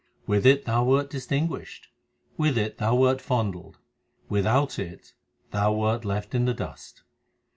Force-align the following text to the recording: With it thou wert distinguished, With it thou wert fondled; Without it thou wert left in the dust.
With 0.25 0.47
it 0.47 0.65
thou 0.65 0.83
wert 0.83 1.11
distinguished, 1.11 1.89
With 2.35 2.57
it 2.57 2.79
thou 2.79 2.95
wert 2.95 3.21
fondled; 3.21 3.77
Without 4.29 4.79
it 4.79 5.13
thou 5.51 5.73
wert 5.73 6.05
left 6.05 6.33
in 6.33 6.45
the 6.45 6.55
dust. 6.55 7.03